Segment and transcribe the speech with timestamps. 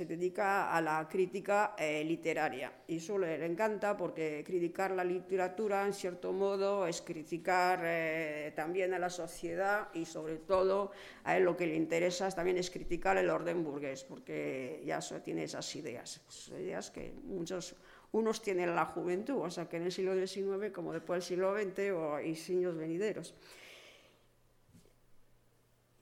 [0.00, 2.72] Se dedica a la crítica eh, literaria.
[2.88, 8.94] Y eso le, encanta porque criticar la literatura en cierto modo es criticar eh, también
[8.94, 10.92] a la sociedad y sobre todo
[11.24, 15.44] a él lo que le interesa también es criticar el orden burgués porque ya tiene
[15.44, 16.22] esas ideas,
[16.58, 17.76] ideas que muchos
[18.12, 21.28] unos tienen en la juventud, o sea que en el siglo XIX como después del
[21.28, 23.34] siglo XX o, y siglos venideros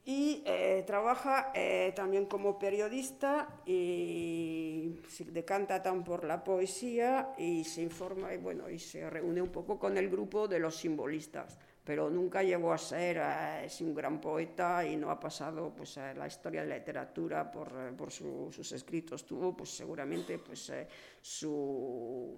[0.09, 7.63] y eh, trabaja eh, también como periodista y se decanta tan por la poesía y
[7.63, 11.59] se informa y bueno y se reúne un poco con el grupo de los simbolistas
[11.89, 16.13] pero nunca llegó a ser eh, un gran poeta y no ha pasado pues, a
[16.13, 19.25] la historia de la literatura por, eh, por su, sus escritos.
[19.25, 20.87] Tuvo pues, seguramente pues, eh,
[21.19, 22.37] su,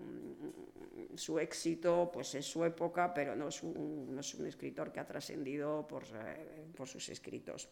[1.16, 5.02] su, éxito pues, en su época, pero no es un, no es un escritor que
[5.02, 7.68] ha trascendido por, eh, por, sus escritos.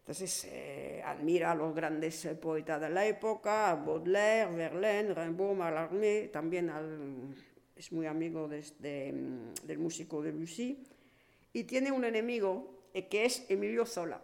[0.00, 6.30] Entonces, eh, admira a los grandes poetas de la época, a Baudelaire, Verlaine, Rimbaud, Mallarmé,
[6.32, 7.32] también al,
[7.76, 9.14] es muy amigo de, de,
[9.62, 10.82] del músico de Debussy,
[11.56, 14.20] y tiene un enemigo eh, que es Emilio Zola.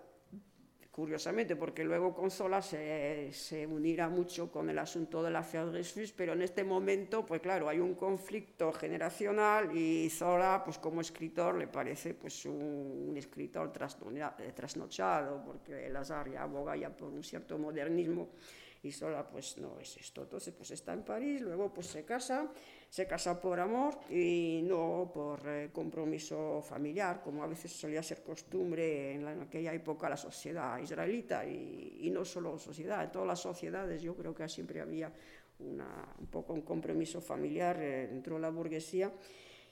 [0.91, 6.13] Curiosamente, porque luego con Zola se, se unirá mucho con el asunto de la Dreyfus,
[6.13, 11.55] pero en este momento, pues claro, hay un conflicto generacional y Zola, pues como escritor,
[11.55, 17.25] le parece pues un, un escritor eh, trasnochado, porque Lazar ya aboga ya por un
[17.25, 18.29] cierto modernismo
[18.83, 20.23] y Zola pues no es esto.
[20.23, 22.51] Entonces pues está en París, luego pues se casa,
[22.89, 28.23] se casa por amor y no por eh, compromiso familiar, como a veces solía ser
[28.23, 33.13] costumbre en, la, en aquella época la sociedad israelita y, y, no solo sociedad, en
[33.13, 35.13] todas las sociedades yo creo que siempre había
[35.61, 39.13] una, un poco un compromiso familiar eh, dentro de la burguesía.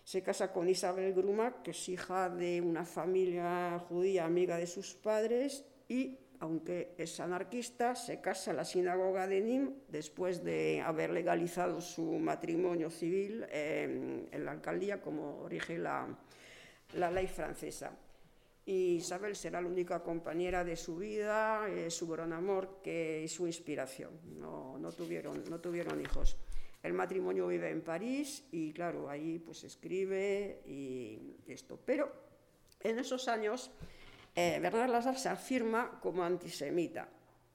[0.05, 4.95] Se casa con Isabel Gruma, que es hija de una familia judía amiga de sus
[4.95, 11.11] padres y aunque es anarquista, se casa en la sinagoga de Nîmes después de haber
[11.11, 16.09] legalizado su matrimonio civil eh, en la alcaldía, como rige la,
[16.95, 17.93] la, ley francesa.
[18.65, 23.33] Y Isabel será la única compañera de su vida, eh, su gran amor que es
[23.33, 24.19] su inspiración.
[24.39, 26.39] No, no, tuvieron, no tuvieron hijos.
[26.83, 31.79] El matrimonio vive en París y, claro, ahí pues escribe y esto.
[31.85, 32.11] Pero
[32.81, 33.71] en esos años
[34.35, 37.09] eh, Bernard Lazar se afirma como antisemita.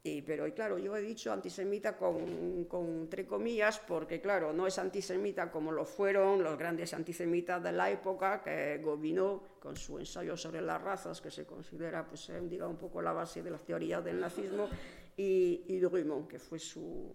[0.03, 4.77] Y, pero, claro, yo he dicho antisemita con, con, entre comillas, porque, claro, no es
[4.77, 10.37] antisemita como lo fueron los grandes antisemitas de la época, que Gobineau, con su ensayo
[10.37, 13.65] sobre las razas, que se considera, pues, eh, diga, un poco la base de las
[13.65, 14.69] teorías del nazismo,
[15.17, 17.11] y, y Drummond, que fue su,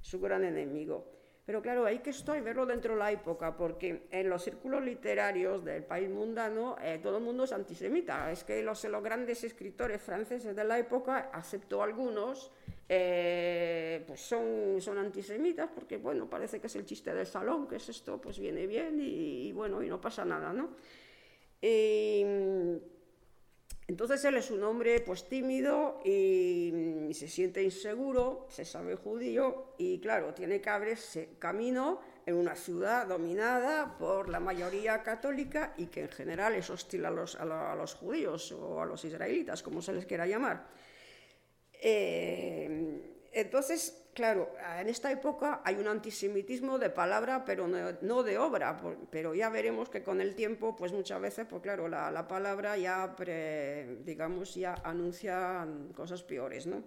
[0.00, 1.17] su gran enemigo.
[1.48, 5.64] Pero claro, hay que estoy verlo dentro de la época, porque en los círculos literarios
[5.64, 8.30] del país mundano eh, todo el mundo es antisemita.
[8.30, 12.50] Es que los, los, grandes escritores franceses de la época, acepto algunos,
[12.86, 17.76] eh, pues son, son antisemitas, porque bueno, parece que es el chiste del salón, que
[17.76, 20.76] es esto, pues viene bien y, y bueno, y no pasa nada, ¿no?
[21.62, 22.26] Y,
[23.88, 26.72] entonces él es un hombre pues tímido y,
[27.08, 32.54] y, se siente inseguro, se sabe judío y claro, tiene que abrirse camino en una
[32.54, 37.74] ciudad dominada por la mayoría católica y que en general es hostil a los, a
[37.74, 40.66] los judíos o a los israelitas, como se les quiera llamar.
[41.72, 42.68] Eh,
[43.32, 48.80] entonces, claro, en esta época hay un antisemitismo de palabra, pero no, de obra,
[49.10, 52.76] pero ya veremos que con el tiempo, pues muchas veces, pues claro, la, la palabra
[52.76, 53.14] ya,
[54.04, 56.82] digamos, ya anuncia cosas peores, ¿no?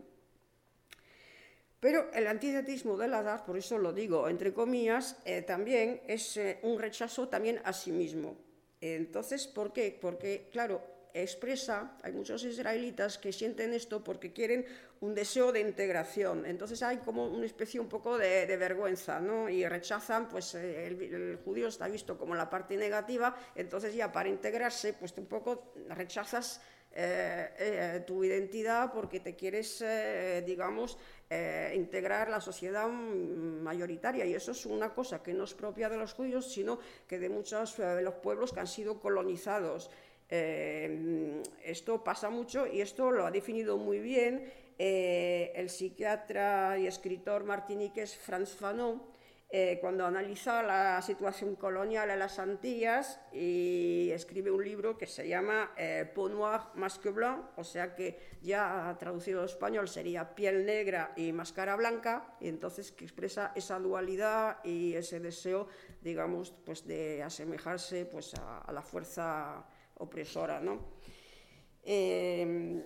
[1.82, 6.38] Pero el antisemitismo de la edad, por eso lo digo, entre comillas, eh, también es
[6.38, 8.38] eh, un rechazo también a sí mismo.
[8.80, 9.98] Entonces, ¿por qué?
[10.00, 14.66] Porque, claro, expresa, hay muchos israelitas que sienten esto porque quieren
[15.02, 16.46] un deseo de integración.
[16.46, 19.50] Entonces hay como una especie un poco de, vergüenza, ¿no?
[19.50, 24.30] Y rechazan, pues el, el, judío está visto como la parte negativa, entonces ya para
[24.30, 26.62] integrarse, pues un poco rechazas
[26.94, 30.98] eh, eh, tu identidad porque te quieres, eh, digamos,
[31.30, 34.26] eh, integrar la sociedad mayoritaria.
[34.26, 37.30] Y eso es una cosa que no es propia de los judíos, sino que de
[37.30, 39.90] muchos de los pueblos que han sido colonizados.
[40.34, 44.50] Eh, esto pasa mucho y esto lo ha definido muy bien
[44.80, 49.02] eh, el psiquiatra y escritor martiniqués Franz Fanon
[49.54, 55.28] eh, cuando analiza la situación colonial en las Antillas y escribe un libro que se
[55.28, 60.66] llama eh, Peau noire, masque blanc, o sea que ya traducido al español sería piel
[60.66, 65.68] negra y máscara blanca, y entonces que expresa esa dualidad y ese deseo,
[66.02, 69.66] digamos, pues de asemejarse pues, a, la fuerza
[70.02, 70.80] opresora, ¿no?
[71.84, 72.84] Eh,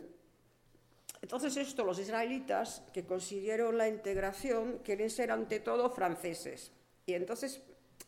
[1.21, 6.71] entonces esto, los israelitas que consiguieron la integración quieren ser ante todo franceses
[7.05, 7.61] y entonces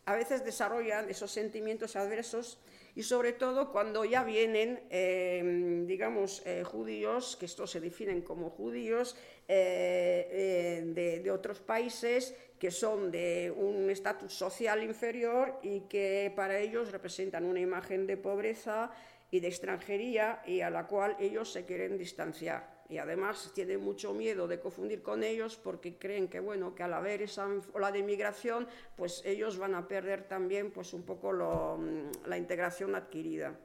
[0.06, 2.59] a veces desarrollan esos sentimientos adversos
[2.95, 8.50] y sobre todo cuando ya vienen, em, digamos, eh, judíos, que estos se definen como
[8.50, 9.15] judíos,
[9.48, 16.92] eh, de, otros países que son de un estatus social inferior y que para ellos
[16.92, 18.92] representan una imagen de pobreza
[19.30, 22.77] y de extranjería y a la cual ellos se quieren distanciar.
[22.89, 26.94] Y además tienen mucho miedo de confundir con ellos porque creen que bueno que al
[26.94, 32.27] haber esa ola de inmigración pues ellos van a perder también pues un poco mm,
[32.27, 33.59] la integración adquirida.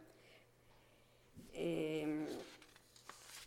[1.54, 2.21] Eh,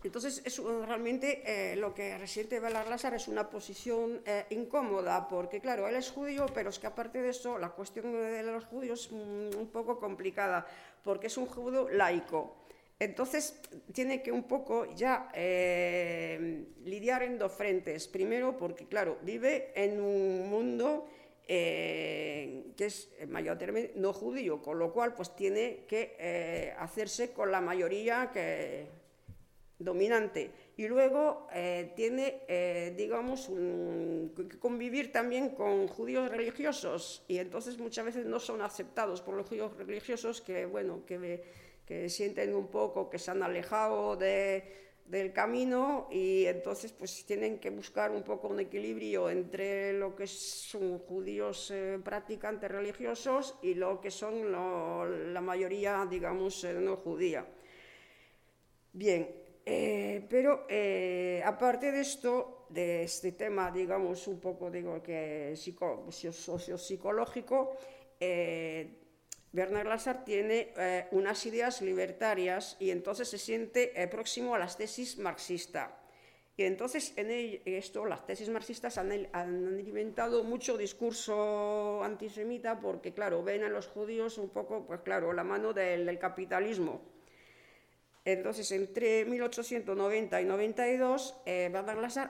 [0.05, 5.59] entonces, es, realmente eh, lo que resiente Belar Lázaro es una posición eh, incómoda, porque
[5.59, 9.05] claro, él es judío, pero es que aparte de eso, la cuestión de los judíos
[9.05, 10.65] es mm, un poco complicada,
[11.03, 12.55] porque es un judío laico.
[12.99, 13.59] Entonces
[13.93, 18.07] tiene que un poco ya eh, lidiar en dos frentes.
[18.07, 21.07] Primero porque, claro, vive en un mundo
[21.47, 28.31] que es mayoritariamente no judío, con lo cual pues tiene que hacerse con la mayoría
[28.33, 28.87] que,
[29.79, 30.51] dominante.
[30.77, 31.47] Y luego
[31.95, 33.49] tiene, digamos,
[34.35, 39.47] que convivir también con judíos religiosos y entonces muchas veces no son aceptados por los
[39.47, 41.43] judíos religiosos que, bueno, que
[41.85, 47.69] que sienten un poco que se han alejado del camino y entonces pues tienen que
[47.69, 54.01] buscar un poco un equilibrio entre lo que son judíos eh, practicantes religiosos y lo
[54.01, 57.45] que son la mayoría, digamos, eh, no judía.
[58.93, 60.67] Bien, eh, pero
[61.43, 67.75] aparte de esto, de este tema, digamos, un poco digo que psico, sociopsicológico,
[69.55, 74.75] Bernard Lazar tiene eh, unas ideas libertarias y entonces se siente eh, próximo a las
[74.75, 75.91] tesis marxistas.
[76.57, 77.31] Y entonces en
[77.65, 84.37] esto las tesis marxistas han, alimentado mucho discurso antisemita porque, claro, ven a los judíos
[84.37, 87.01] un poco, pues claro, la mano del, capitalismo.
[88.25, 91.71] Entonces, entre 1890 y 92, eh,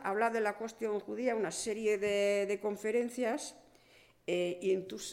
[0.03, 3.56] habla de la cuestión judía, una serie de, conferencias
[4.27, 4.59] eh,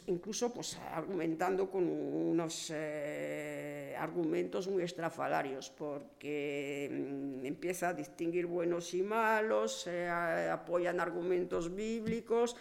[0.07, 8.93] incluso pues, argumentando con unos eh, argumentos muy estrafalarios, porque mm, empieza a distinguir buenos
[8.95, 12.57] y malos, se apoyan argumentos bíblicos,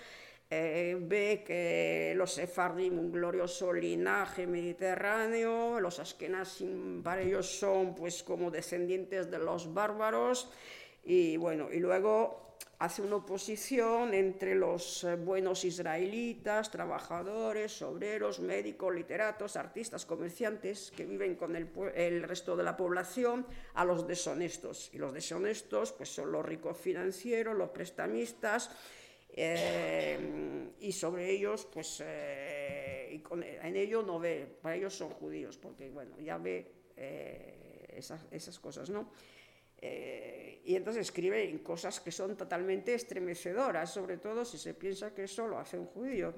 [0.51, 8.21] eh, ve que los sefardim, un glorioso linaje mediterráneo, los askenazim para ellos son pues
[8.21, 10.51] como descendientes de los bárbaros,
[11.05, 18.93] y bueno, y luego hace una oposición entre los eh, buenos israelitas, trabajadores, obreros, médicos,
[18.93, 23.45] literatos, artistas, comerciantes que viven con el, resto de la población,
[23.75, 24.89] a los deshonestos.
[24.93, 28.71] Y los deshonestos pues, son los ricos financieros, los prestamistas,
[29.33, 33.21] eh, y sobre ellos, pues, eh,
[33.63, 36.71] en ello no ve, para ellos son judíos, porque, bueno, ya ve
[37.89, 39.09] esas, esas, cosas, ¿no?
[39.81, 45.13] Eh, y entonces escribe en cosas que son totalmente estremecedoras, sobre todo si se piensa
[45.13, 46.33] que eso lo hace un judío.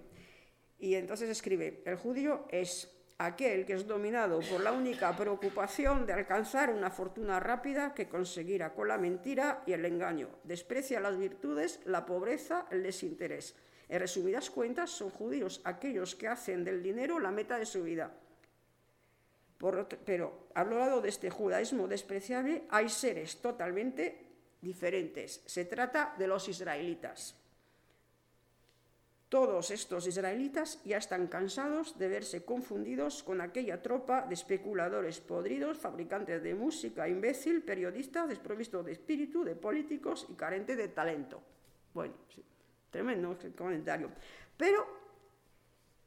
[0.79, 6.13] Y entonces escribe, el judío es aquel que es dominado por la única preocupación de
[6.13, 10.29] alcanzar una fortuna rápida que conseguirá con la mentira y el engaño.
[10.43, 13.55] Desprecia las virtudes, la pobreza, el desinterés.
[13.89, 18.11] En resumidas cuentas, son judíos aquellos que hacen del dinero la meta de su vida
[20.05, 24.27] pero al lado de este judaísmo despreciable hay seres totalmente
[24.61, 25.41] diferentes.
[25.45, 27.35] Se trata de los israelitas.
[29.33, 35.79] Todos estos israelitas ya están cansados de verse confundidos con aquella tropa de especuladores podridos,
[35.79, 41.41] fabricantes de música, imbécil, periodistas, desprovistos de espíritu, de políticos y carente de talento.
[41.95, 42.13] Bueno,
[42.91, 44.11] tremendo comentario.
[44.55, 44.85] Pero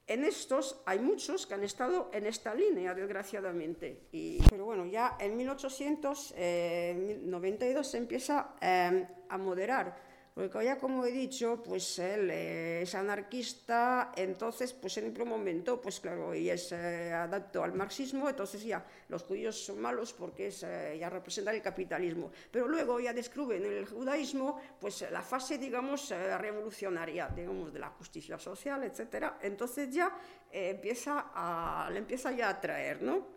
[0.06, 4.06] en estos hay muchos que han estado en esta línea, desgraciadamente.
[4.12, 10.05] Y, pero bueno, ya en 1892 eh, se empieza eh, a moderar
[10.36, 15.98] Porque ya como he dicho, pues él es anarquista, entonces pues en un momento, pues
[15.98, 20.62] claro, y es eh, adapto al marxismo, entonces ya los judíos son malos porque es,
[20.62, 22.30] eh, ya representan el capitalismo.
[22.50, 27.78] Pero luego ya descubren en el judaísmo pues la fase, digamos, eh, revolucionaria, digamos, de
[27.78, 29.38] la justicia social, etcétera.
[29.40, 30.14] Entonces ya
[30.52, 33.34] empieza a, le empieza ya a atraer, ¿no?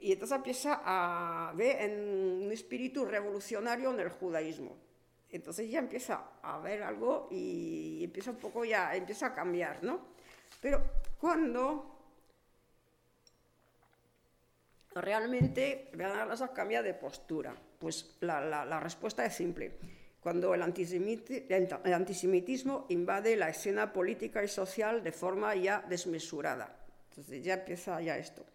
[0.00, 4.74] y entonces empieza a ver en un espíritu revolucionario en el judaísmo.
[5.30, 10.00] Entonces ya empieza a ver algo y empieza un poco ya, empieza a cambiar, ¿no?
[10.62, 10.82] Pero
[11.20, 11.94] cuando
[14.94, 19.72] realmente Bernard cambia de postura, pues la, la, la, respuesta es simple.
[20.18, 26.74] Cuando el, el antisemitismo invade la escena política y social de forma ya desmesurada.
[27.10, 28.46] Entonces ya empieza ya esto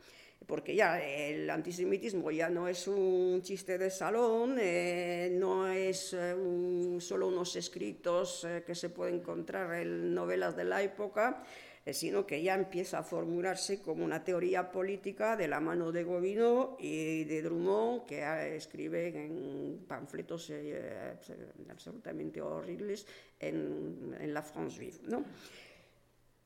[0.47, 6.35] porque ya el antisemitismo ya no es un chiste de salón, eh, no es eh,
[6.99, 11.43] solo unos escritos eh, que se pueden encontrar en novelas de la época,
[11.85, 16.03] eh, sino que ya empieza a formularse como una teoría política de la mano de
[16.03, 20.51] Gobineau y de Drummond, que escriben en panfletos
[21.69, 23.05] absolutamente horribles
[23.39, 24.99] en, en la France Vive.
[25.07, 25.25] ¿no?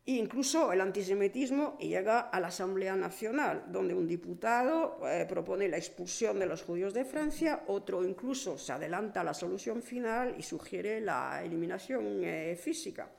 [0.09, 6.39] Incluso el antisemitismo llega a la Asamblea Nacional, donde un diputado eh, propone la expulsión
[6.39, 11.01] de los judíos de Francia, otro incluso se adelanta a la solución final y sugiere
[11.01, 13.09] la eliminación eh, física.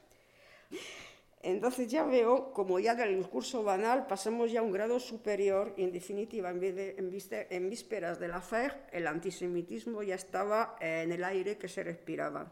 [1.43, 5.85] Entonces ya veo como ya del discurso banal pasamos ya a un grado superior y
[5.85, 11.59] en definitiva en, vísperas de la FER el antisemitismo ya estaba eh, en el aire
[11.59, 12.51] que se respiraba.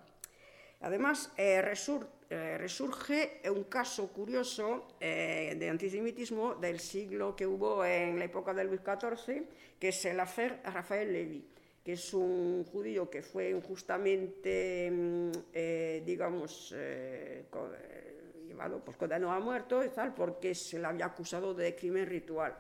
[0.81, 1.63] Además, eh,
[2.29, 8.53] eh, resurge un caso curioso eh, de antisemitismo del siglo que hubo en la época
[8.53, 9.45] de Luis XIV,
[9.79, 11.45] que es el afer Rafael Levy,
[11.85, 16.75] que es un judío que fue injustamente, mm, eh, digamos,
[18.45, 22.57] llevado, pues condenado a muerto tal, porque se le había acusado de crimen ritual.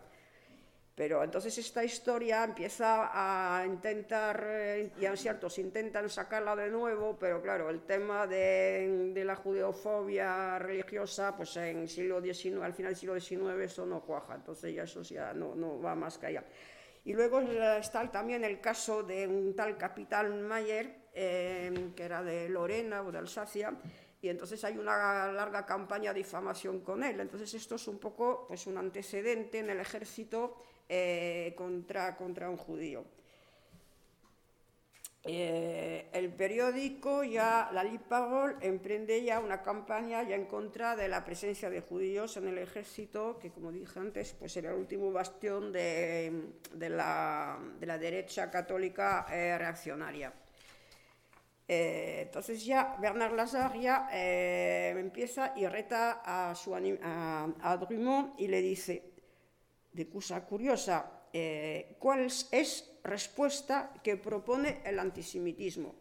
[0.97, 6.71] Pero entonces esta historia empieza a intentar, eh, y es cierto, se intentan sacarla de
[6.71, 12.73] nuevo, pero claro, el tema de, de la judeofobia religiosa, pues en siglo XIX, al
[12.73, 16.17] final del siglo XIX eso no cuaja, entonces ya eso ya no, no va más
[16.17, 16.45] que allá.
[17.05, 22.49] Y luego está también el caso de un tal capitán Mayer, eh, que era de
[22.49, 23.71] Lorena o de Alsacia,
[24.23, 27.21] y entonces hay una larga campaña de difamación con él.
[27.21, 30.57] Entonces esto es un poco pues, un antecedente en el ejército
[30.89, 33.05] eh, contra, contra un judío.
[35.25, 41.25] Eh, el periódico ya, la Liparol, emprende ya una campaña ya en contra de la
[41.25, 45.73] presencia de judíos en el ejército, que como dije antes, pues era el último bastión
[45.73, 50.33] de, de, la, de la, derecha católica eh, reaccionaria.
[51.69, 58.63] Entonces ya Bernard Lazare ya empieza y reta a, su, a, a Drummond y le
[58.63, 59.16] dice,
[59.97, 65.95] de cosa curiosa, eh, ¿cuál es respuesta que propone el antisemitismo?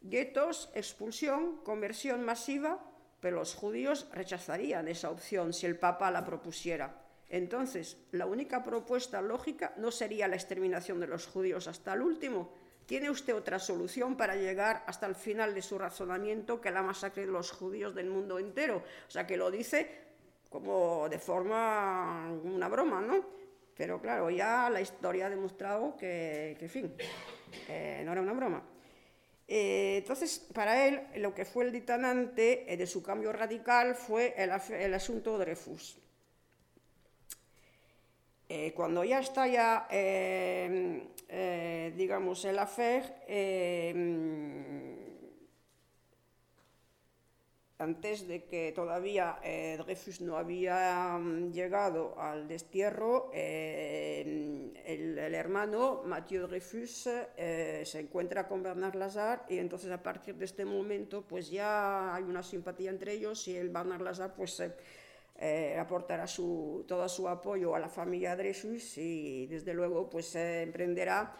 [0.00, 2.78] Guetos, expulsión, conversión masiva,
[3.20, 7.02] pero los judíos rechazarían esa opción si el Papa la propusiera.
[7.28, 12.52] Entonces, la única propuesta lógica no sería la exterminación de los judíos hasta el último.
[12.86, 17.26] ¿Tiene usted otra solución para llegar hasta el final de su razonamiento que la masacre
[17.26, 18.84] de los judíos del mundo entero?
[19.08, 20.11] O sea, que lo dice
[20.52, 23.26] como de forma, una broma, ¿no?
[23.74, 26.94] Pero claro, ya la historia ha demostrado que, que fin,
[28.04, 28.62] no era una broma.
[29.54, 34.34] Eh, entonces, para él, lo que fue el detonante eh, de su cambio radical fue
[34.38, 35.98] el, asunto Dreyfus.
[38.48, 43.02] Eh, cuando ya está ya, eh, digamos, el affair,
[47.82, 55.34] antes de que todavía eh, Dreyfus no había um, llegado al destierro, eh, el, el,
[55.34, 60.64] hermano Mathieu Dreyfus eh, se encuentra con Bernard Lazare y entonces a partir de este
[60.64, 64.62] momento pues ya hay una simpatía entre ellos y el Bernard Lazare pues
[65.78, 71.34] aportará su, todo su apoyo a la familia Dreyfus y desde luego pues emprenderá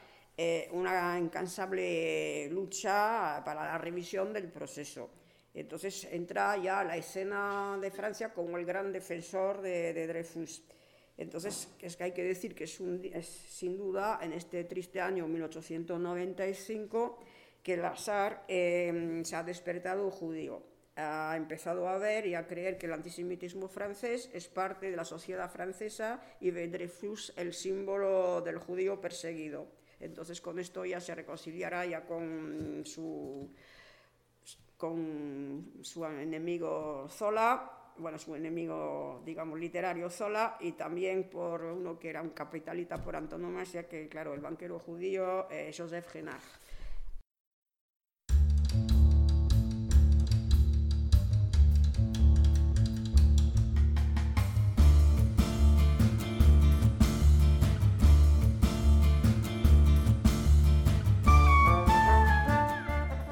[0.73, 5.22] una incansable lucha para la revisión del proceso.
[5.55, 10.63] Entonces entra ya la escena de Francia como el gran defensor de, Dreyfus.
[11.19, 15.01] Entonces, es que hay que decir que es, un, es, sin duda en este triste
[15.01, 17.19] año 1895
[17.63, 20.63] que Lazar eh, se ha despertado judío.
[20.97, 25.05] Ha empezado a ver y a creer que el antisemitismo francés es parte de la
[25.05, 29.69] sociedad francesa y ve Dreyfus el símbolo del judío perseguido.
[30.01, 33.49] Entonces con esto ya se reconciliará ya con su,
[34.83, 42.11] con su enemigo Zola, bueno, su enemigo, digamos, literario Zola, y también por uno que
[42.11, 46.43] era un capitalista por antonomasia, que claro, el banquero judío eh, Joseph Genard.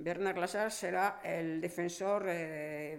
[0.00, 2.98] Bernard Lazar será el defensor eh,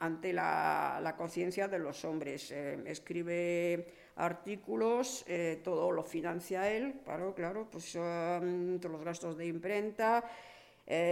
[0.00, 2.50] ante la, conciencia de los hombres.
[2.50, 3.86] Eh, escribe
[4.16, 10.22] artículos, eh, todo lo financia él, claro, claro, pues todos los gastos de imprenta,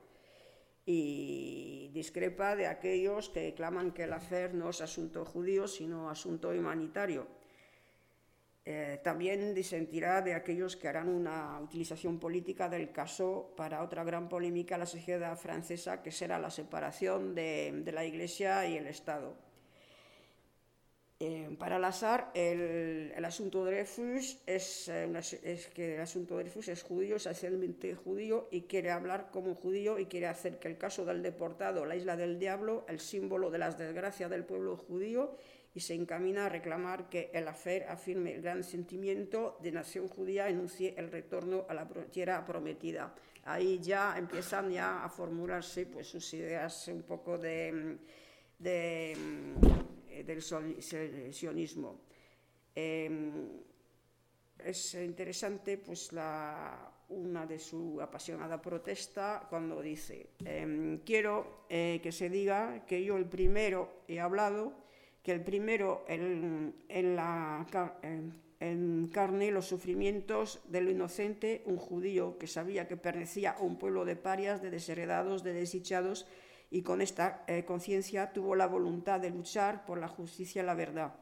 [0.85, 6.49] Y discrepa de aquellos que claman que el hacer no es asunto judío, sino asunto
[6.49, 7.27] humanitario.
[9.03, 14.75] también disentirá de aquellos que harán una utilización política del caso para otra gran polémica
[14.75, 19.42] en la sociedad francesa, que será la separación de la Iglesia y el Estado.
[21.19, 25.09] Eh, para Lazar, el, asunto de Dreyfus es, eh,
[25.43, 30.07] es, que el asunto Dreyfus es judío, esencialmente judío, y quiere hablar como judío y
[30.07, 33.77] quiere hacer que el caso del deportado, la isla del diablo, el símbolo de las
[33.77, 35.37] desgracias del pueblo judío,
[35.75, 40.49] y se encamina a reclamar que el hacer afirme el gran sentimiento de nación judía,
[40.49, 43.15] enuncie el retorno a la tierra prometida.
[43.45, 47.97] Ahí ya empiezan ya a formularse pues, sus ideas un poco de,
[48.59, 49.15] de eh,
[50.23, 50.41] del
[51.33, 52.01] sionismo.
[52.75, 53.49] Em,
[54.59, 62.11] es interesante pues, la, una de su apasionada protesta cuando dice, em, quiero eh, que
[62.11, 64.73] se diga que yo el primero he hablado,
[65.21, 67.65] que el primero en, en la,
[68.59, 74.15] encarne los sufrimientos del inocente, un judío que sabía que pertenecía a un pueblo de
[74.15, 76.25] parias, de desheredados, de desdichados,
[76.73, 80.73] y con esta eh, conciencia tuvo la voluntad de luchar por la justicia y la
[80.73, 81.13] verdad.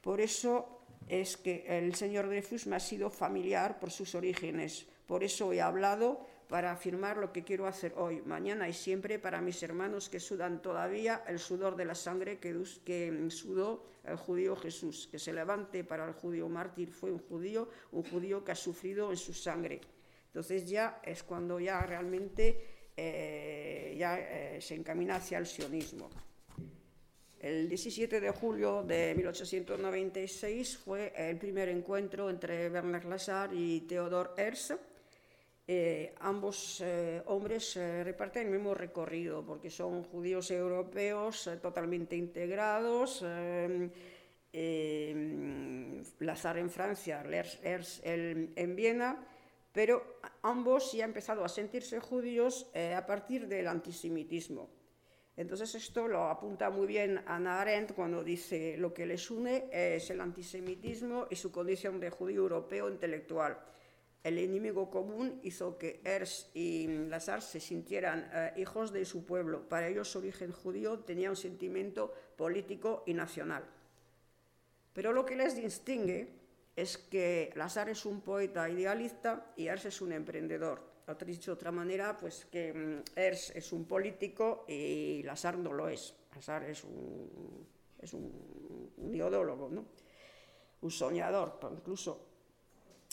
[0.00, 4.86] Por eso es que el señor Dreyfus me ha sido familiar por sus orígenes.
[5.06, 9.42] Por eso he hablado para afirmar lo que quiero hacer hoy, mañana y siempre para
[9.42, 14.56] mis hermanos que sudan todavía el sudor de la sangre que, que sudó el judío
[14.56, 15.06] Jesús.
[15.12, 19.10] Que se levante para el judío mártir fue un judío, un judío que ha sufrido
[19.10, 19.82] en su sangre.
[20.28, 26.10] Entonces ya es cuando ya realmente eh, ya eh, se encamina hacia el sionismo.
[27.40, 34.34] El 17 de julio de 1896 fue el primer encuentro entre Bernard Lazare y Theodor
[34.36, 34.74] Herzl.
[35.66, 36.82] Eh, ambos
[37.26, 43.22] hombres reparten el mismo recorrido porque son judíos europeos totalmente integrados.
[46.20, 47.24] Lazare en Francia,
[47.62, 49.26] Herzl en Viena
[49.72, 54.70] pero ambos ya han empezado a sentirse judíos eh, a partir del antisemitismo.
[55.34, 60.10] Entonces esto lo apunta muy bien Ana Arendt cuando dice lo que les une es
[60.10, 63.58] el antisemitismo y su condición de judío europeo intelectual.
[64.24, 69.68] el enemigo común hizo que Ers y Lazar se sintieran eh, hijos de su pueblo.
[69.68, 73.64] Para ellos su origen judío tenía un sentimiento político y nacional.
[74.92, 76.41] Pero lo que les distingue
[76.76, 80.92] es que Lazar es un poeta idealista y Ers es un emprendedor.
[81.06, 85.72] Otra dicho de otra manera, pues que mm, Ers es un político y Lazar no
[85.72, 86.14] lo es.
[86.34, 87.66] Lazar es un,
[88.00, 89.84] es un, ideólogo, ¿no?
[90.80, 92.26] un soñador incluso.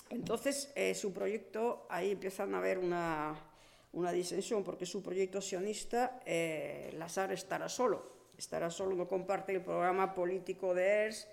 [0.10, 3.36] Entonces, eh, su proyecto, ahí empiezan a haber una,
[3.94, 9.62] una disensión, porque su proyecto sionista, eh, Lazar estará solo, estará solo, no comparte el
[9.62, 11.28] programa político de ERS,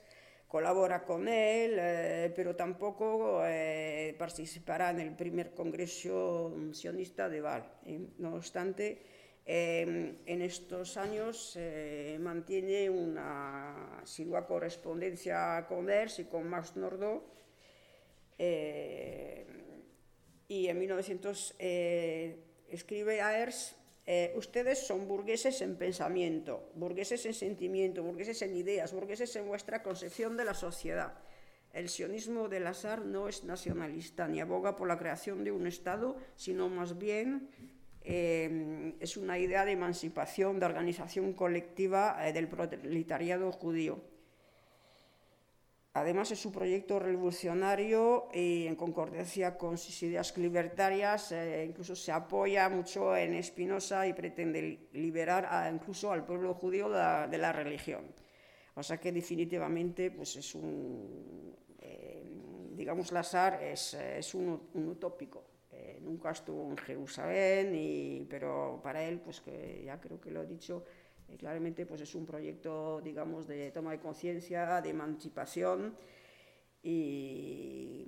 [0.46, 7.70] colabora con él, eh, pero tampoco eh, participará en el primer congreso sionista de Val.
[8.18, 9.02] no obstante,
[9.44, 11.59] eh, en estos años
[12.18, 17.22] mantiene una asidua correspondencia con ERS y con Max Nordau,
[18.38, 19.46] eh,
[20.48, 23.76] y en 1900 eh, escribe a Ers,
[24.07, 29.83] eh, ustedes son burgueses en pensamiento, burgueses en sentimiento, burgueses en ideas, burgueses en vuestra
[29.83, 31.14] concepción de la sociedad.
[31.73, 36.16] El sionismo del azar no es nacionalista ni aboga por la creación de un Estado,
[36.37, 37.51] sino más bien
[38.03, 44.01] eh, es una idea de emancipación, de organización colectiva eh, del proletariado judío.
[45.96, 52.12] Además, es un proyecto revolucionario y en concordancia con sus ideas libertarias, eh, incluso se
[52.12, 58.04] apoya mucho en Spinoza y pretende liberar incluso al pueblo judío de la, religión.
[58.74, 62.22] O sea que definitivamente pues es un, eh,
[62.72, 65.44] digamos, Lazar es, un, utópico.
[65.72, 70.42] Eh, nunca estuvo en Jerusalén, y, pero para él, pues que ya creo que lo
[70.42, 70.85] he dicho,
[71.28, 75.96] eh, claramente pues es un proyecto, digamos, de toma de conciencia, de emancipación
[76.82, 78.04] y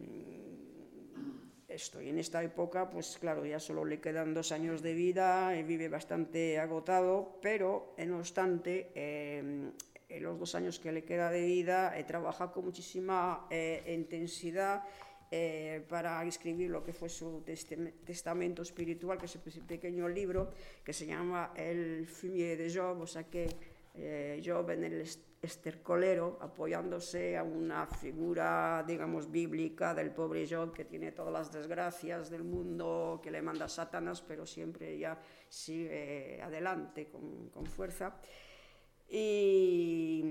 [1.69, 2.01] esto.
[2.01, 5.63] Y en esta época, pues claro, ya solo le quedan dos años de vida, eh,
[5.63, 9.71] vive bastante agotado, pero no obstante, eh,
[10.09, 14.83] en los dos años que le queda de vida, eh, trabaja con muchísima eh, intensidad
[15.31, 20.51] eh, para escribir lo que fue su testamento espiritual, que es ese pequeño libro
[20.83, 23.47] que se llama El Fumier de Job, o sea que
[23.95, 25.05] eh, Job en el
[25.43, 32.31] estercolero, apoyándose a una figura, digamos, bíblica del pobre Job que tiene todas las desgracias
[32.31, 38.17] del mundo que le manda Satanás, pero siempre ya sigue adelante con, con fuerza.
[39.11, 40.23] Y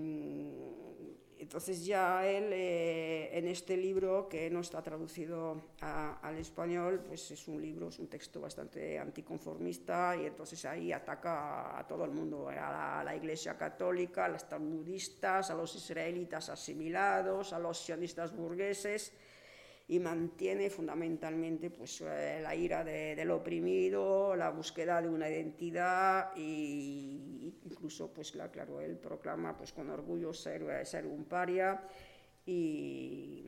[1.40, 7.32] entonces ya él eh, en este libro que no está traducido a, al español, pues
[7.32, 12.12] es un libro, es un texto bastante anticonformista y entonces ahí ataca a, todo el
[12.12, 17.60] mundo, a la, a la, Iglesia Católica, a los talmudistas, a los israelitas asimilados, a
[17.60, 19.14] los sionistas burgueses
[19.90, 26.32] y mantiene fundamentalmente pues, eh, la ira de, del oprimido, la búsqueda de una identidad
[26.36, 26.42] e
[27.64, 31.82] incluso, pues, la, claro, él proclama pues, con orgullo ser, ser un paria
[32.46, 33.46] y,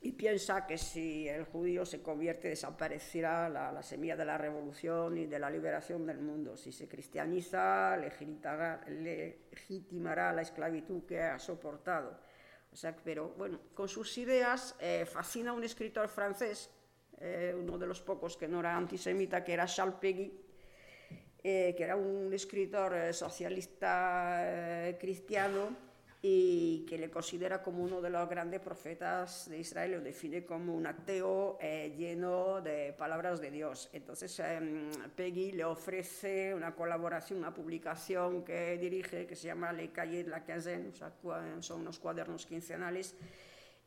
[0.00, 5.18] y, piensa que si el judío se convierte desaparecerá la, la, semilla de la revolución
[5.18, 6.56] y de la liberación del mundo.
[6.56, 12.29] Si se cristianiza, legitimará, legitimará la esclavitud que ha soportado
[12.72, 16.70] o sea, pero bueno, con sus ideas eh, fascina un escritor francés,
[17.18, 20.32] eh, uno de los pocos que no era antisemita, que era Charles Péguy,
[21.42, 25.89] eh, que era un escritor socialista cristiano
[26.22, 30.74] y que le considera como uno de los grandes profetas de Israel, lo define como
[30.74, 33.88] un ateo eh, lleno de palabras de Dios.
[33.92, 39.90] Entonces eh, Peggy le ofrece una colaboración, una publicación que dirige, que se llama Le
[39.90, 41.12] Cahiers de la Quinzaine, o sea,
[41.60, 43.14] son unos cuadernos quincenales,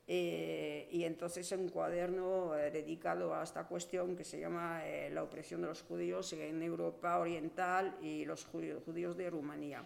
[0.05, 5.23] eh, y entonces un cuaderno eh, dedicado a esta cuestión que se llama eh, La
[5.23, 9.85] opresión de los judíos en Europa Oriental y los judíos de Rumanía.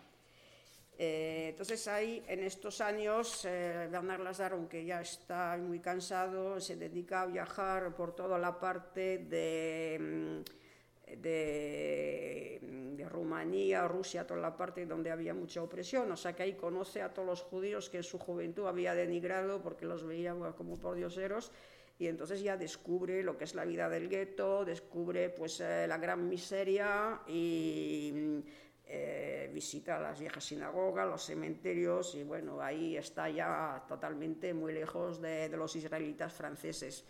[1.00, 6.76] Eh, entonces ahí, en estos años, eh, Bernard Lazar, aunque ya está muy cansado, se
[6.76, 12.60] dedica a viajar por toda la parte de, mm, de,
[12.98, 16.12] de, Rumanía, Rusia, toda la parte donde había mucha opresión.
[16.12, 19.62] O sea que ahí conoce a todos los judíos que en su juventud había denigrado
[19.62, 21.52] porque los veía como pordioseros
[22.00, 25.98] y entonces ya descubre lo que es la vida del gueto, descubre pues eh, la
[25.98, 28.44] gran miseria y
[28.90, 35.20] eh, visita las viejas sinagogas, los cementerios y bueno, ahí está ya totalmente muy lejos
[35.22, 37.04] de, los israelitas franceses.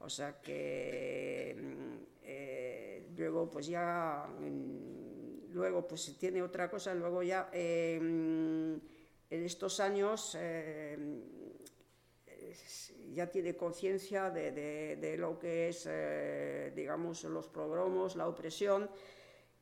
[0.00, 1.56] O sea que
[2.22, 4.28] eh, luego pues ya,
[5.52, 8.82] luego pues tiene otra cosa, luego ya eh, en
[9.30, 10.36] estos años
[13.14, 14.50] ya tiene conciencia de,
[14.96, 15.88] de, lo que es,
[16.74, 18.90] digamos, los progromos, la opresión,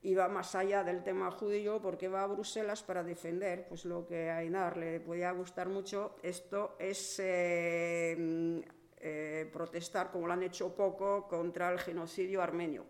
[0.03, 4.07] y va más allá del tema judío porque va a Bruselas para defender pues, lo
[4.07, 6.17] que a Ainar le podía gustar mucho.
[6.23, 8.63] Esto es eh,
[8.97, 12.87] eh, protestar, como lo han hecho poco, contra el genocidio armenio.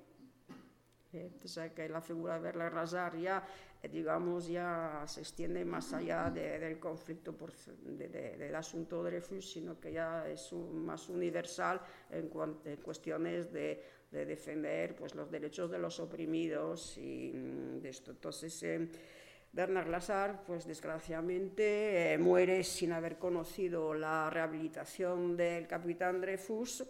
[1.13, 3.45] Entonces, que la figura de Berla Razar ya
[3.89, 9.93] digamos, ya se extiende más allá del conflicto por, del asunto de Dreyfus, sino que
[9.93, 12.29] ya es más universal en,
[12.83, 18.11] cuestiones de, defender pues, los derechos de los oprimidos y mm, de esto.
[18.11, 18.89] Entonces, eh,
[19.53, 26.85] Bernard Lazar, pues desgraciadamente, eh, muere sin haber conocido la rehabilitación del capitán Dreyfus,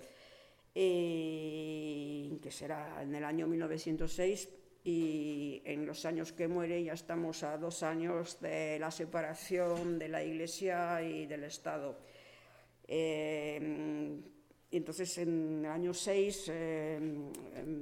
[0.75, 4.49] eh, que será en el año 1906
[4.85, 10.09] y en los años que muere ya estamos a dos años de la separación de
[10.09, 11.99] la Iglesia y del Estado.
[12.87, 14.21] Eh,
[14.77, 17.31] entonces, en el año 6, eh,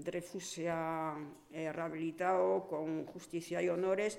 [0.04, 1.16] Dreyfus se ha
[1.52, 4.18] eh, rehabilitado con justicia y honores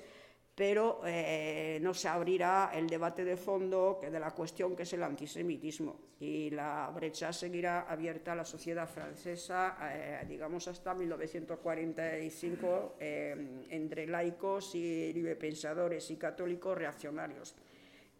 [0.60, 4.92] pero eh, no se abrirá el debate de fondo que de la cuestión que es
[4.92, 12.96] el antisemitismo y la brecha seguirá abierta a la sociedad francesa, eh, digamos, hasta 1945
[13.00, 17.56] eh, entre laicos y librepensadores y católicos reaccionarios.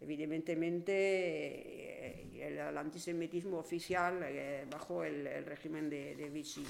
[0.01, 4.25] Evidentemente, el, antisemitismo oficial
[4.69, 6.65] bajo el, régimen de, Vichy.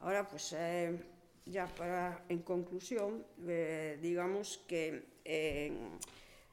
[0.00, 0.54] Ahora, pues
[1.46, 5.72] ya para, en conclusión, eh, digamos que eh,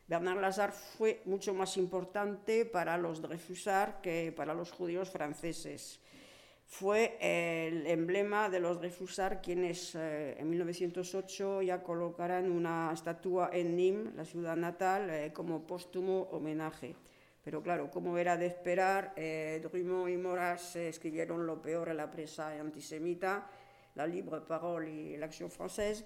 [0.08, 6.00] Bernard Lazare fue mucho más importante para los Dreyfusards que para los judíos franceses.
[6.72, 13.76] Fue el emblema de los Dreyfusards quienes eh, en 1908 ya colocarán una estatua en
[13.76, 16.96] Nîmes, la ciudad natal, como póstumo homenaje.
[17.44, 22.52] Pero claro, como era de esperar, Drummond y Moras escribieron lo peor en la prensa
[22.60, 23.50] antisemita
[23.96, 26.06] la libre parole y la acción française.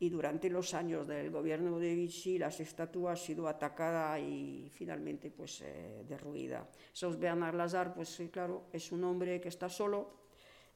[0.00, 5.30] Y durante los años del gobierno de Vichy, la estatua ha sido atacada y finalmente
[5.30, 6.68] pues, eh, derruida.
[6.92, 10.24] Sos Bernard Lazare, pues claro, es un hombre que está solo,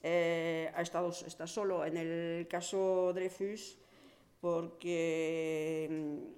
[0.03, 3.79] eh, ha estado, está solo en el caso Dreyfus,
[4.41, 6.37] porque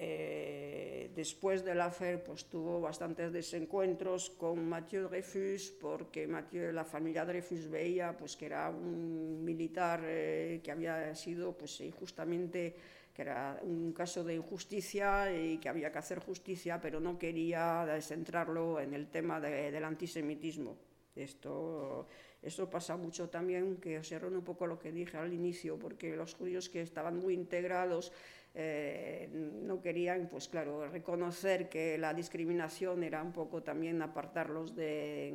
[0.00, 7.24] eh, después del hacer pues, tuvo bastantes desencuentros con Mathieu Dreyfus porque Mathieu, la familia
[7.24, 12.76] Dreyfus veía pues, que era un militar eh, que había sido pues, injustamente,
[13.12, 17.98] que era un caso de injusticia y que había que hacer justicia, pero no quería
[18.00, 20.76] centrarlo en el tema del antisemitismo.
[21.16, 22.06] Esto,
[22.40, 26.34] esto pasa mucho también, que observan un poco lo que dije al inicio, porque los
[26.34, 28.12] judíos que estaban muy integrados
[28.54, 35.32] eh, no querían, pues claro, reconocer que la discriminación era un poco también apartarlos de,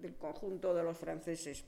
[0.00, 1.64] del conjunto de los franceses.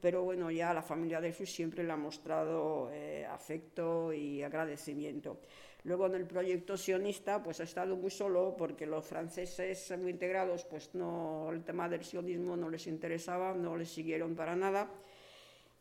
[0.00, 5.40] Pero bueno, ya la familia Dreyfus siempre le ha mostrado eh, afecto y agradecimiento.
[5.84, 10.64] Luego en el proyecto sionista pues ha estado muy solo porque los franceses muy integrados
[10.64, 14.90] pues no, el tema del sionismo no les interesaba, no les siguieron para nada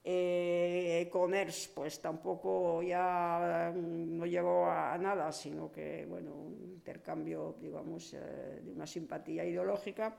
[0.07, 1.09] eh,
[1.73, 8.61] pues tampoco ya mm, no llegó a nada, sino que, bueno, un intercambio, digamos, eh,
[8.63, 10.15] de una simpatía ideológica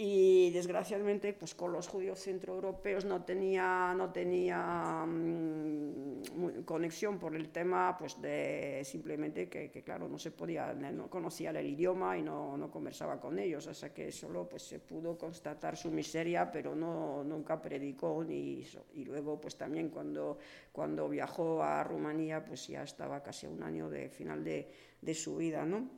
[0.00, 7.48] y desgraciadamente pues con los judíos centroeuropeos no tenía no tenía mm, conexión por el
[7.48, 12.56] tema pues de simplemente que, claro no se podía no conocía el idioma y no,
[12.56, 13.66] no, conversaba con ellos.
[13.66, 18.64] O sea que solo pues se pudo constatar su miseria pero no nunca predicó ni
[18.94, 20.38] y luego pues también cuando
[20.70, 25.14] cuando viajó a Rumanía pues ya estaba casi a un año de final de, de
[25.14, 25.88] su vida no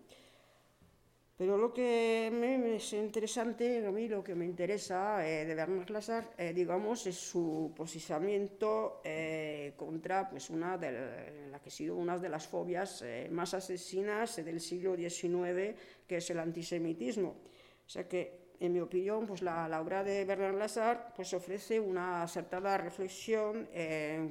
[1.40, 5.88] pero lo que me es interesante, a mí lo que me interesa eh, de Bernard
[5.88, 11.96] Lazare, eh, digamos, es su posicionamiento eh, contra pues, una de la que ha sido
[11.96, 15.74] una de las fobias más asesinas del siglo XIX,
[16.07, 17.31] que es el antisemitismo.
[17.31, 22.22] O sea que, en mi opinión, pues, la, obra de Bernard Lazare pues, ofrece una
[22.22, 23.66] acertada reflexión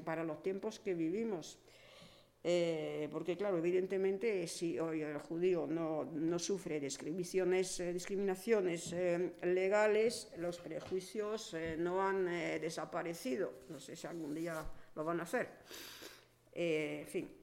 [0.06, 1.58] para los tiempos que vivimos.
[2.42, 9.34] Eh, porque claro, evidentemente si hoy el judío no, no sufre discriminaciones, eh, discriminaciones eh,
[9.44, 12.26] legales, los prejuicios no han
[12.62, 13.52] desaparecido.
[13.70, 14.64] No sé si algún día
[14.96, 15.50] lo van a hacer.
[16.54, 17.36] en fin.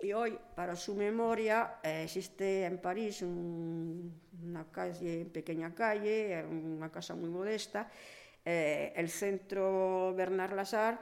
[0.00, 7.30] Y hoy, para su memoria, existe en París una calle, pequeña calle, una casa muy
[7.30, 7.88] modesta,
[8.44, 10.98] el centro Bernard Lazare,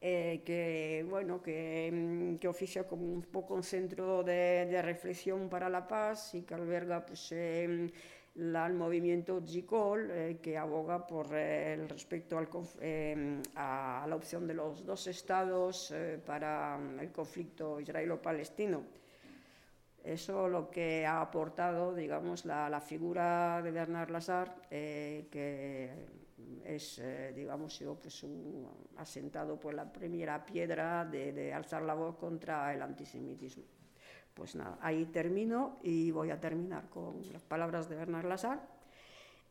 [0.00, 5.48] eh, que, bueno, que, mm, que, oficia como un poco un centro de, de reflexión
[5.48, 7.90] para la paz y que alberga pues, eh,
[8.38, 12.48] la, el movimiento GICOL, eh, que aboga por eh, el respecto al,
[12.80, 18.82] eh, a la opción de los dos estados eh, para mm, el conflicto israelo-palestino.
[20.04, 25.90] Eso lo que ha aportado, digamos, la, la figura de Bernard Lazar, eh, que
[26.64, 31.94] es, eh, digamos, sido pues un, asentado por la primera piedra de, de alzar la
[31.94, 33.64] voz contra el antisemitismo.
[34.34, 38.78] Pues nada, ahí termino y voy a terminar con las palabras de Bernard Lazar.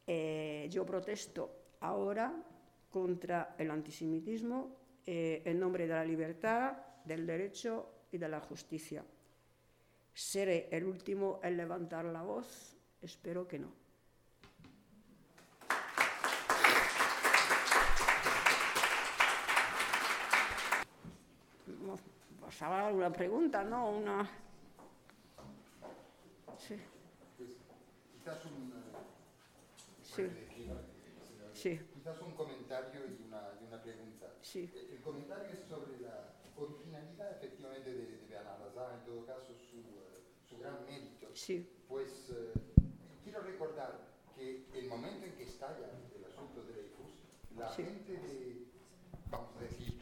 [0.07, 2.33] Eh, yo protesto ahora
[2.89, 9.03] contra el antisemitismo eh, en nombre de la libertad, del derecho y de la justicia.
[10.13, 13.86] Seré el último en levantar la voz, espero que no.
[22.47, 23.89] Pues habrá alguna pregunta, ¿no?
[23.89, 24.23] Una...
[26.57, 26.77] Sí.
[27.35, 27.49] Pues,
[28.13, 28.71] quizás un,
[30.01, 30.23] Sí.
[31.51, 31.79] Sí.
[31.93, 34.27] quizás un comentario y una, y una pregunta.
[34.41, 34.71] Sí.
[34.73, 39.79] El, el comentario es sobre la originalidad efectivamente de, de Lazare, en todo caso su,
[39.79, 41.27] eh, su gran mérito.
[41.35, 41.69] Sí.
[41.89, 42.53] Pues eh,
[43.25, 43.99] quiero recordar
[44.37, 46.91] que el momento en que estalla el asunto de
[47.59, 47.83] la Sí.
[47.83, 48.67] gente de,
[49.29, 49.99] vamos a decir,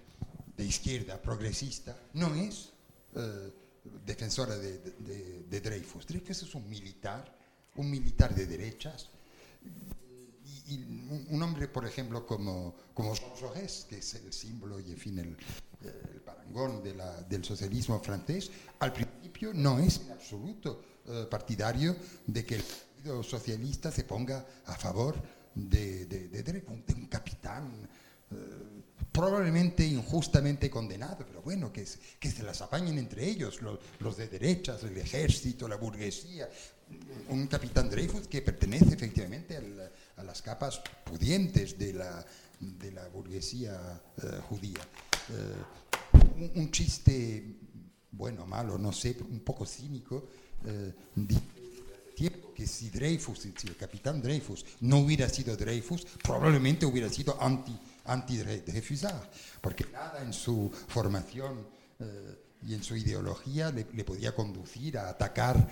[0.66, 2.72] de izquierda, progresista, no es
[3.16, 3.54] eh,
[4.06, 6.06] defensora de, de- de- Dreyfus.
[6.08, 7.24] Dreyfus es un militar,
[7.76, 9.10] un militar de derechas,
[10.68, 13.32] y, un, un hombre, por ejemplo, como, como Jean
[13.88, 15.38] que es el símbolo y, en fin, el,
[16.14, 18.50] el parangón de la- del socialismo francés,
[18.80, 24.44] al principio no es en absoluto eh, partidario de que el Partido Socialista se ponga
[24.66, 25.14] a favor
[25.54, 26.64] de, de, de de
[26.96, 27.88] un capitán eh,
[29.16, 31.88] probablemente injustamente condenado, pero bueno, que,
[32.20, 36.50] que se las apañen entre ellos, los, de derechas, el ejército, la burguesía.
[37.30, 39.58] Un capitán Dreyfus que pertenece efectivamente
[40.18, 42.26] a las capas pudientes de la,
[42.60, 44.82] de la burguesía eh, judía.
[45.30, 47.56] Eh, un, un chiste,
[48.12, 50.28] bueno, malo, no sé, un poco cínico,
[50.66, 50.94] eh,
[52.56, 57.78] que si Dreyfus, si el capitán Dreyfus no hubiera sido Dreyfus, probablemente hubiera sido anti,
[58.06, 59.30] anti Dreyfusard,
[59.62, 61.68] porque nada en su formación
[62.00, 65.70] eh, y en su ideología le, le podía conducir a atacar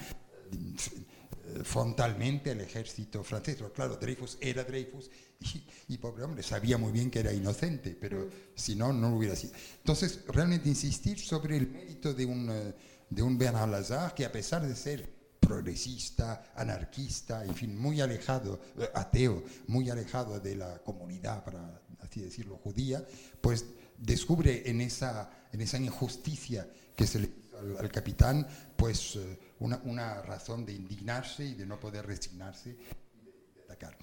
[0.52, 3.56] eh, frontalmente al ejército francés.
[3.58, 7.98] Pero claro, Dreyfus era Dreyfus y, y pobre hombre, sabía muy bien que era inocente,
[8.00, 9.54] pero si no, no lo hubiera sido.
[9.78, 12.74] Entonces, realmente insistir sobre el mérito de un, eh,
[13.10, 18.62] de un Bernard Lazare que a pesar de ser progresista, anarquista, en fin, muy alejado,
[18.78, 23.06] eh, ateo, muy alejado de la comunidad, para así decirlo, judía,
[23.42, 23.66] pues
[23.98, 29.80] descubre en esa, en esa injusticia que se le al, al capitán, pues eh, una,
[29.86, 33.98] una razón de indignarse y de no poder resignarse y de, atacar.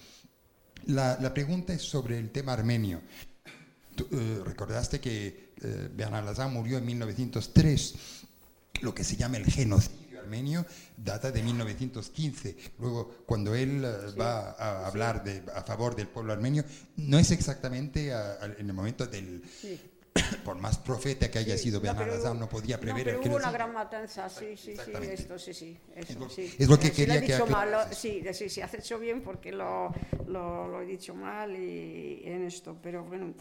[0.86, 3.02] La, la pregunta es sobre el tema armenio.
[4.12, 7.94] Eh, recordaste que eh, Lazare murió en 1903.
[8.80, 10.64] Lo que se llama el genocidio armenio
[10.96, 12.56] data de 1915.
[12.78, 14.18] Luego, cuando él eh, Sí.
[14.18, 16.64] va a hablar de, a favor del pueblo armenio,
[16.96, 19.80] no es exactamente a- a- en el momento del, Sí.
[20.44, 23.22] por más profeta que haya Sí, sido no, Lazare, hubo- no podía no, prever pero
[23.22, 26.54] el hubo una gran matanza, sí, sí, sí, esto, sí, sí, eso, Es lo- sí.
[26.58, 27.90] es lo que quería lo he que dicho mal, aclarases.
[28.24, 29.92] lo- sí, sí, sí, has hecho bien porque lo,
[30.26, 33.34] lo, lo he dicho mal y, en esto, pero bueno,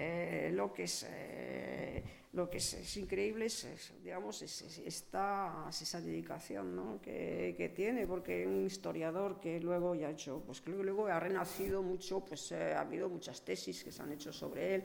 [0.00, 5.82] eh, lo que es, eh, lo que es, increíble es, digamos, es, es esta, es
[5.82, 7.00] esa dedicación ¿no?
[7.02, 11.18] que, que tiene, porque un historiador que luego ya ha hecho, pues que luego ha
[11.18, 14.84] renacido mucho, pues eh, ha habido muchas tesis que se han hecho sobre él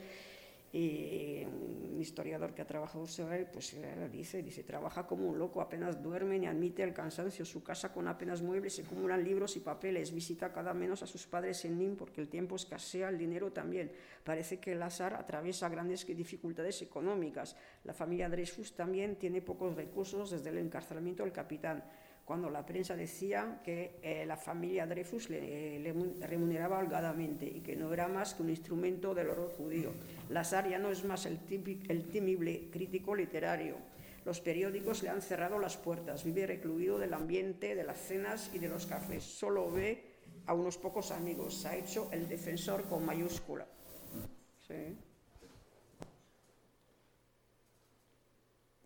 [0.74, 5.60] un historiador que ha trabajado sobre él, pues eh, dice, dice, trabaja como un loco,
[5.60, 9.60] apenas duerme ni admite el cansancio, su casa con apenas muebles, se acumulan libros y
[9.60, 13.52] papeles, visita cada menos a sus padres en Nim porque el tiempo escasea, el dinero
[13.52, 13.92] también.
[14.24, 17.56] Parece que Lázaro atraviesa grandes dificultades económicas.
[17.84, 21.84] La familia Dreyfus también tiene pocos recursos desde el encarcelamiento del capitán
[22.24, 25.92] cuando la prensa decía que eh, la familia Dreyfus le, le
[26.26, 29.92] remuneraba holgadamente y que no era más que un instrumento del horror judío.
[30.30, 33.76] Lazar ya no es más el, típico, temible crítico literario.
[34.24, 38.58] Los periódicos le han cerrado las puertas, vive recluido del ambiente, de las cenas y
[38.58, 39.22] de los cafés.
[39.22, 40.14] Solo ve
[40.46, 41.60] a unos pocos amigos.
[41.60, 43.66] Se ha hecho el defensor con mayúscula.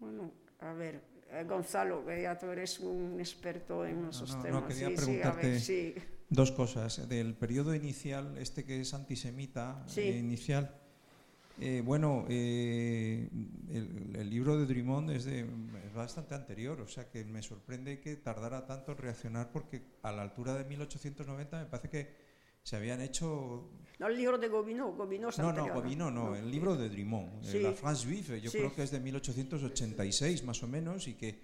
[0.01, 1.01] Bueno, a ver,
[1.47, 4.65] Gonzalo, que ya tú eres un experto en esos no, no, temas.
[4.65, 5.95] quería sí, sí, a ver, preguntarte- sí.
[6.31, 7.09] Dos cosas.
[7.09, 10.75] Del periodo inicial, este que es antisemita, eh, inicial,
[11.61, 13.29] Eh, bueno, eh,
[13.73, 18.15] el, libro de Drummond es, de, es, bastante anterior, o sea que me sorprende que
[18.15, 22.28] tardara tanto en reaccionar porque a la altura de 1890 me parece que
[22.69, 23.67] se habían hecho...
[23.99, 27.63] No, el libro de Gobineau, Gobineau No, no, Gobineau no, el libro de Drummond, eh,
[27.63, 31.35] La France Juive, yo creo que es de 1886 más o menos y que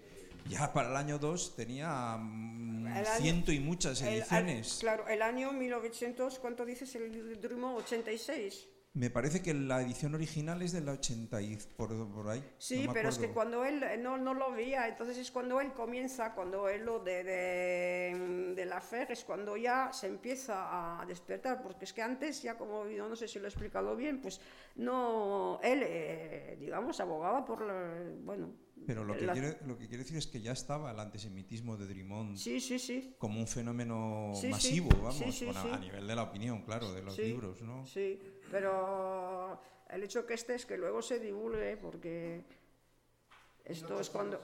[0.51, 4.77] ya para el año 2 tenía mm, ciento y muchas ediciones.
[4.81, 7.79] claro, el año 1900, ¿cuánto dices el Drummond?
[7.79, 8.69] 86.
[8.95, 12.45] Me parece que la edición original es de la 80 y por, por ahí.
[12.59, 16.33] Sí, pero es que cuando él no, no, lo veía, entonces es cuando él comienza,
[16.33, 21.61] cuando él lo de, de, de, la fe, es cuando ya se empieza a despertar,
[21.61, 24.41] porque es que antes, ya como no sé si lo he explicado bien, pues
[24.77, 28.55] no, él, eh, digamos, abogaba por, la, bueno,
[28.87, 31.87] pero lo que, quiere, lo que quiere decir es que ya estaba el antisemitismo de
[31.87, 33.15] Drimond sí, sí, sí.
[33.19, 37.87] como un fenómeno masivo, vamos, a nivel de la opinión, claro, de los libros, ¿no?
[37.87, 38.21] Sí,
[38.55, 42.45] pero el hecho que este es que luego se divulgue, porque
[43.65, 44.41] esto es cuando...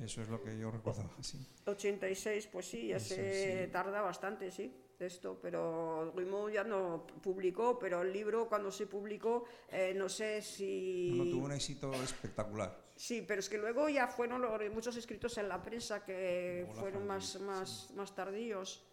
[0.00, 1.44] Eso es lo que yo recordaba, sí.
[1.66, 8.02] 86, pues sí, ya se tarda bastante, sí esto, pero Guimau ya no publicó, pero
[8.02, 11.12] el libro cuando se publicó, eh, no sé si...
[11.16, 12.92] No, tuvo un éxito espectacular.
[12.94, 17.40] Sí, pero es que luego ya fueron muchos escritos en la prensa que fueron más,
[17.40, 18.86] más, más tardíos.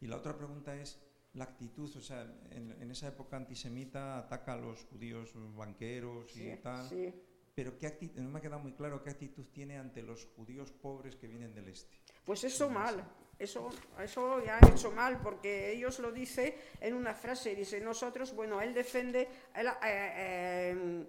[0.00, 0.98] Y la otra pregunta es
[1.34, 6.88] la actitud, o sea, en, esa época antisemita ataca a los judíos banqueros y tal.
[6.88, 7.12] Sí.
[7.54, 10.70] Pero ¿qué actitud, no me ha quedado muy claro qué actitud tiene ante los judíos
[10.70, 11.98] pobres que vienen del este.
[12.24, 13.04] Pues eso mal,
[13.38, 13.68] eso,
[13.98, 18.60] eso ya ha hecho mal, porque ellos lo dice en una frase, dice, nosotros, bueno,
[18.60, 21.06] él defiende, él, eh, eh,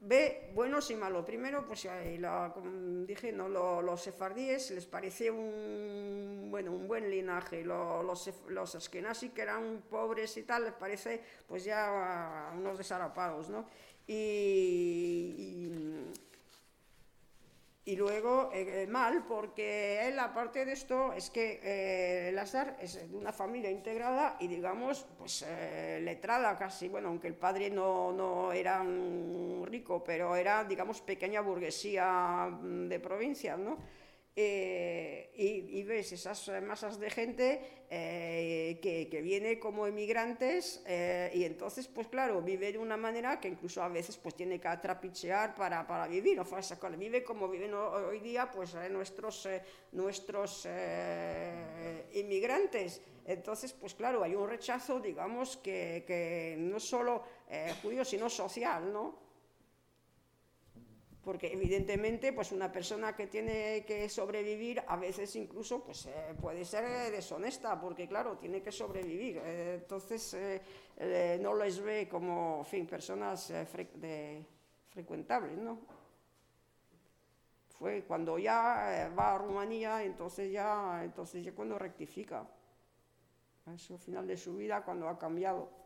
[0.00, 1.24] ve buenos y malos.
[1.24, 1.88] Primero, pues
[2.54, 3.48] como dije, ¿no?
[3.48, 7.64] los, sefardíes les parecía un, bueno, un buen linaje.
[7.64, 13.48] Los, los, los askenazis, que eran pobres y tal, les parece pues ya unos desarapados,
[13.48, 13.66] ¿no?
[14.08, 15.72] y
[17.94, 23.16] luego eh, eh, mal, porque él, aparte de esto, es que eh, Lázaro es de
[23.16, 28.50] una familia integrada y, digamos, pues eh, letrada casi, bueno, aunque el padre no, no
[28.50, 28.84] era
[29.64, 33.78] rico, pero era, digamos, pequeña burguesía mm, de provincia, ¿no?
[34.38, 41.44] Eh, y, ves esas masas de gente eh, que, que, viene como emigrantes eh, y
[41.44, 45.54] entonces, pues claro, vive de una manera que incluso a veces pues tiene que atrapichear
[45.54, 49.48] para, para vivir, o sea, vive como viven hoy día pues nuestros,
[49.92, 50.68] nuestros
[52.12, 53.00] inmigrantes.
[53.24, 57.22] Entonces, pues claro, hay un rechazo, digamos, que, que no solo
[57.82, 59.25] judío, sino social, ¿no?
[61.26, 66.64] Porque evidentemente pues una persona que tiene que sobrevivir a veces incluso pues eh, puede
[66.64, 69.42] ser eh, deshonesta porque claro tiene que sobrevivir.
[69.44, 70.36] Eh, entonces
[71.40, 73.52] no les ve como fin personas
[74.94, 75.80] frecuentables no
[77.76, 82.46] fue cuando ya va a Rumanía entonces ya entonces ya cuando rectifica.
[83.74, 85.85] Es el final de su vida cuando ha cambiado